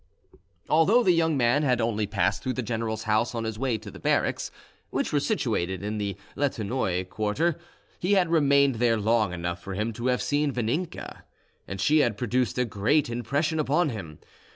[0.67, 3.91] Although the young man had only passed through the general's house on his way to
[3.91, 4.49] the barracks,
[4.89, 7.59] which were situated in the Litenoi quarter,
[7.99, 11.21] he had remained there long enough for him to have seen Vaninka,
[11.67, 14.17] and she had produced a great impression upon him.